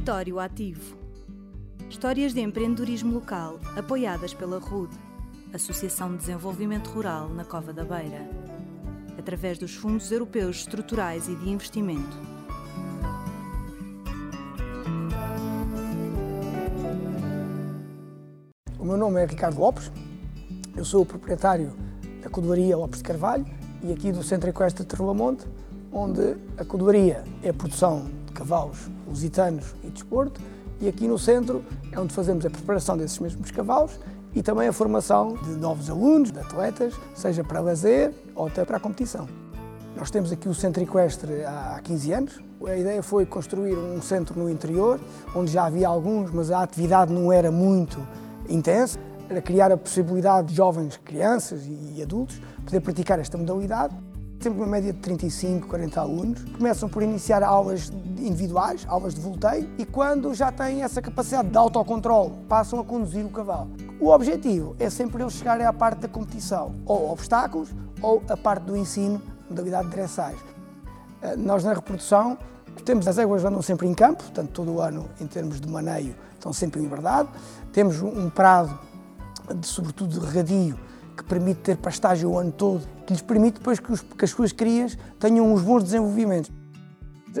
[0.00, 0.96] Território Ativo.
[1.90, 4.90] Histórias de empreendedorismo local apoiadas pela RUD,
[5.52, 8.26] Associação de Desenvolvimento Rural na Cova da Beira,
[9.18, 12.16] através dos Fundos Europeus Estruturais e de Investimento.
[18.78, 19.92] O meu nome é Ricardo Lopes,
[20.74, 21.74] eu sou o proprietário
[22.22, 23.44] da Codoaria Lopes de Carvalho
[23.82, 25.44] e aqui do Centro Equestre de Trelamonte,
[25.92, 30.40] onde a Codoaria é a produção cavalos lusitanos e desporto,
[30.80, 33.98] e aqui no centro é onde fazemos a preparação desses mesmos cavalos
[34.34, 38.76] e também a formação de novos alunos, de atletas, seja para lazer ou até para
[38.76, 39.28] a competição.
[39.96, 42.40] Nós temos aqui o Centro Equestre há 15 anos.
[42.66, 45.00] A ideia foi construir um centro no interior,
[45.34, 47.98] onde já havia alguns, mas a atividade não era muito
[48.48, 48.98] intensa.
[49.28, 53.94] Era criar a possibilidade de jovens, crianças e adultos poder praticar esta modalidade
[54.40, 56.44] temos uma média de 35, 40 alunos.
[56.56, 61.56] Começam por iniciar aulas individuais, aulas de volteio, e quando já têm essa capacidade de
[61.56, 63.70] autocontrole, passam a conduzir o cavalo.
[64.00, 67.68] O objetivo é sempre eles chegarem à parte da competição, ou obstáculos,
[68.00, 70.38] ou a parte do ensino, modalidade de dressage.
[71.22, 72.38] Eh, nós na reprodução
[72.84, 76.14] temos as éguas andam sempre em campo, portanto todo o ano em termos de maneio
[76.32, 77.28] estão sempre em liberdade.
[77.72, 78.78] Temos um prado,
[79.54, 80.78] de, sobretudo de regadio,
[81.22, 84.30] que permite ter pastagem o ano todo, que lhes permite depois que, os, que as
[84.30, 86.50] suas crias tenham uns bons desenvolvimentos.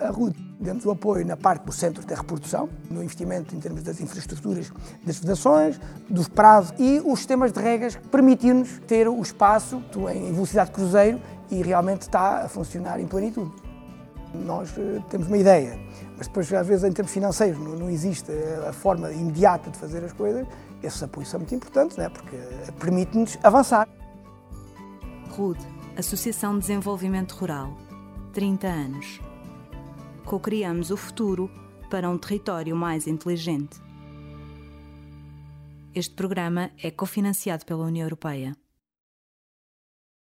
[0.00, 3.82] A RUD demos o apoio na parte do centro da reprodução, no investimento em termos
[3.82, 4.72] das infraestruturas
[5.04, 10.32] das federações, dos prazos e os sistemas de regras que permitiu-nos ter o espaço em
[10.32, 13.52] velocidade de cruzeiro e realmente está a funcionar em plenitude.
[14.34, 15.78] Nós uh, temos uma ideia,
[16.16, 18.30] mas depois às vezes em termos financeiros não, não existe
[18.68, 20.46] a forma imediata de fazer as coisas
[20.82, 22.08] esses apoios são muito importantes, né?
[22.08, 22.36] porque
[22.78, 23.88] permite-nos avançar.
[25.30, 25.58] RUD,
[25.96, 27.76] Associação de Desenvolvimento Rural,
[28.32, 29.20] 30 anos.
[30.24, 31.50] Co-criamos o futuro
[31.90, 33.80] para um território mais inteligente.
[35.94, 38.54] Este programa é cofinanciado pela União Europeia.